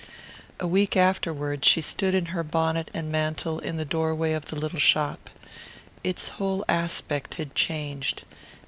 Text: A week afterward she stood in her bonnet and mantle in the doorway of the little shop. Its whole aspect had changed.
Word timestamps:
A 0.59 0.65
week 0.65 0.97
afterward 0.97 1.63
she 1.63 1.79
stood 1.79 2.15
in 2.15 2.27
her 2.33 2.41
bonnet 2.43 2.89
and 2.91 3.11
mantle 3.11 3.59
in 3.59 3.77
the 3.77 3.85
doorway 3.85 4.33
of 4.33 4.45
the 4.45 4.55
little 4.55 4.79
shop. 4.79 5.29
Its 6.03 6.29
whole 6.29 6.65
aspect 6.67 7.35
had 7.35 7.53
changed. 7.53 8.23